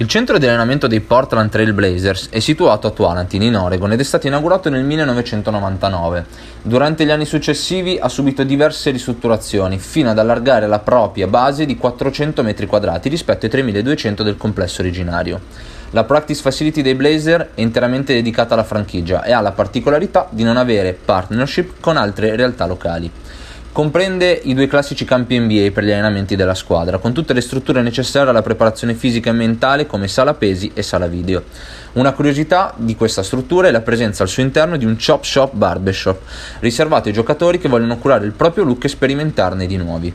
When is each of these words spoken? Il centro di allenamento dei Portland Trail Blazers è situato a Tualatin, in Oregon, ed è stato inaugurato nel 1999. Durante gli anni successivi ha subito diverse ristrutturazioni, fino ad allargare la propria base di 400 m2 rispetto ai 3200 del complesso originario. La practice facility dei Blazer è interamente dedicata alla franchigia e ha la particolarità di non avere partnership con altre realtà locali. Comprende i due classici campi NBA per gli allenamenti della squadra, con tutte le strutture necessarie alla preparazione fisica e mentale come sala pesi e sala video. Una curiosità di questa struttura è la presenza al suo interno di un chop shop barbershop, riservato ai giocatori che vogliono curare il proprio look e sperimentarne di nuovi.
Il 0.00 0.06
centro 0.06 0.38
di 0.38 0.46
allenamento 0.46 0.86
dei 0.86 1.00
Portland 1.00 1.50
Trail 1.50 1.72
Blazers 1.72 2.28
è 2.30 2.38
situato 2.38 2.86
a 2.86 2.90
Tualatin, 2.90 3.42
in 3.42 3.56
Oregon, 3.56 3.90
ed 3.90 3.98
è 3.98 4.04
stato 4.04 4.28
inaugurato 4.28 4.70
nel 4.70 4.84
1999. 4.84 6.24
Durante 6.62 7.04
gli 7.04 7.10
anni 7.10 7.24
successivi 7.24 7.98
ha 8.00 8.08
subito 8.08 8.44
diverse 8.44 8.92
ristrutturazioni, 8.92 9.76
fino 9.80 10.08
ad 10.08 10.18
allargare 10.20 10.68
la 10.68 10.78
propria 10.78 11.26
base 11.26 11.66
di 11.66 11.76
400 11.76 12.44
m2 12.44 13.08
rispetto 13.08 13.46
ai 13.46 13.50
3200 13.50 14.22
del 14.22 14.36
complesso 14.36 14.82
originario. 14.82 15.40
La 15.90 16.04
practice 16.04 16.42
facility 16.42 16.80
dei 16.80 16.94
Blazer 16.94 17.50
è 17.54 17.60
interamente 17.60 18.14
dedicata 18.14 18.54
alla 18.54 18.62
franchigia 18.62 19.24
e 19.24 19.32
ha 19.32 19.40
la 19.40 19.50
particolarità 19.50 20.28
di 20.30 20.44
non 20.44 20.58
avere 20.58 20.96
partnership 21.04 21.80
con 21.80 21.96
altre 21.96 22.36
realtà 22.36 22.66
locali. 22.66 23.10
Comprende 23.70 24.32
i 24.32 24.54
due 24.54 24.66
classici 24.66 25.04
campi 25.04 25.38
NBA 25.38 25.70
per 25.72 25.84
gli 25.84 25.92
allenamenti 25.92 26.34
della 26.34 26.54
squadra, 26.54 26.98
con 26.98 27.12
tutte 27.12 27.32
le 27.32 27.40
strutture 27.40 27.80
necessarie 27.80 28.28
alla 28.28 28.42
preparazione 28.42 28.94
fisica 28.94 29.30
e 29.30 29.34
mentale 29.34 29.86
come 29.86 30.08
sala 30.08 30.34
pesi 30.34 30.72
e 30.74 30.82
sala 30.82 31.06
video. 31.06 31.44
Una 31.92 32.12
curiosità 32.12 32.74
di 32.76 32.96
questa 32.96 33.22
struttura 33.22 33.68
è 33.68 33.70
la 33.70 33.80
presenza 33.80 34.24
al 34.24 34.28
suo 34.28 34.42
interno 34.42 34.76
di 34.76 34.84
un 34.84 34.96
chop 34.96 35.22
shop 35.22 35.54
barbershop, 35.54 36.20
riservato 36.58 37.08
ai 37.08 37.14
giocatori 37.14 37.58
che 37.58 37.68
vogliono 37.68 37.98
curare 37.98 38.26
il 38.26 38.32
proprio 38.32 38.64
look 38.64 38.84
e 38.84 38.88
sperimentarne 38.88 39.66
di 39.66 39.76
nuovi. 39.76 40.12